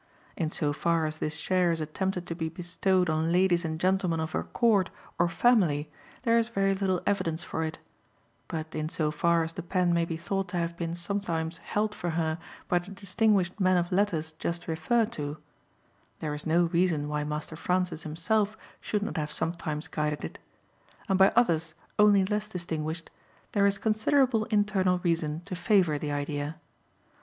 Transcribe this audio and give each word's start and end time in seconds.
In 0.35 0.49
so 0.49 0.73
far 0.73 1.05
as 1.05 1.19
this 1.19 1.35
share 1.35 1.71
is 1.71 1.79
attempted 1.79 2.25
to 2.25 2.33
be 2.33 2.49
bestowed 2.49 3.07
on 3.07 3.31
ladies 3.31 3.63
and 3.63 3.79
gentlemen 3.79 4.19
of 4.19 4.31
her 4.31 4.41
Court 4.41 4.89
or 5.19 5.27
family 5.29 5.91
there 6.23 6.39
is 6.39 6.49
very 6.49 6.73
little 6.73 7.01
evidence 7.05 7.43
for 7.43 7.63
it; 7.63 7.77
but 8.47 8.73
in 8.73 8.89
so 8.89 9.11
far 9.11 9.43
as 9.43 9.53
the 9.53 9.61
pen 9.61 9.93
may 9.93 10.03
be 10.03 10.17
thought 10.17 10.47
to 10.47 10.57
have 10.57 10.75
been 10.75 10.95
sometimes 10.95 11.57
held 11.57 11.93
for 11.93 12.09
her 12.17 12.39
by 12.67 12.79
the 12.79 12.89
distinguished 12.89 13.59
men 13.59 13.77
of 13.77 13.91
letters 13.91 14.31
just 14.39 14.67
referred 14.67 15.11
to 15.11 15.37
(there 16.17 16.33
is 16.33 16.47
no 16.47 16.63
reason 16.65 17.07
why 17.07 17.23
Master 17.23 17.55
Francis 17.55 18.01
himself 18.01 18.57
should 18.79 19.03
not 19.03 19.17
have 19.17 19.31
sometimes 19.31 19.87
guided 19.87 20.25
it), 20.25 20.39
and 21.09 21.19
by 21.19 21.29
others 21.35 21.75
only 21.99 22.25
less 22.25 22.47
distinguished, 22.47 23.11
there 23.51 23.67
is 23.67 23.77
considerable 23.77 24.45
internal 24.45 24.97
reason 25.03 25.43
to 25.45 25.55
favour 25.55 25.99
the 25.99 26.11
idea. 26.11 26.55